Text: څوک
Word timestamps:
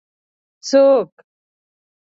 څوک 0.67 1.07